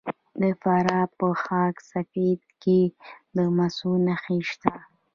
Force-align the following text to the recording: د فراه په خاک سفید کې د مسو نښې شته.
د 0.41 0.43
فراه 0.61 1.05
په 1.17 1.27
خاک 1.43 1.75
سفید 1.93 2.41
کې 2.63 2.81
د 3.35 3.37
مسو 3.57 3.91
نښې 4.05 4.39
شته. 4.49 4.73